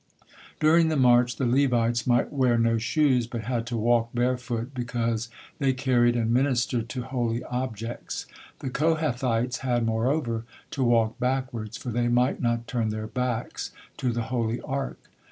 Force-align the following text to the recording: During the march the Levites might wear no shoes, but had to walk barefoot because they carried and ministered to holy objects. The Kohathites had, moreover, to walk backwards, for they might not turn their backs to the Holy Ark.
During 0.59 0.89
the 0.89 0.97
march 0.97 1.35
the 1.35 1.45
Levites 1.45 2.07
might 2.07 2.33
wear 2.33 2.57
no 2.57 2.79
shoes, 2.79 3.27
but 3.27 3.43
had 3.43 3.67
to 3.67 3.77
walk 3.77 4.09
barefoot 4.15 4.71
because 4.73 5.29
they 5.59 5.73
carried 5.73 6.15
and 6.15 6.33
ministered 6.33 6.89
to 6.89 7.03
holy 7.03 7.43
objects. 7.43 8.25
The 8.61 8.71
Kohathites 8.71 9.57
had, 9.57 9.85
moreover, 9.85 10.43
to 10.71 10.83
walk 10.83 11.19
backwards, 11.19 11.77
for 11.77 11.89
they 11.89 12.07
might 12.07 12.41
not 12.41 12.65
turn 12.65 12.89
their 12.89 13.05
backs 13.05 13.69
to 13.97 14.11
the 14.11 14.23
Holy 14.23 14.59
Ark. 14.61 14.97